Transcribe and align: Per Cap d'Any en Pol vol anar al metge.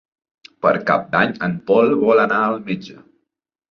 Per 0.65 0.71
Cap 0.87 1.05
d'Any 1.13 1.37
en 1.51 1.55
Pol 1.69 1.97
vol 2.03 2.27
anar 2.27 2.43
al 2.51 2.63
metge. 2.69 3.03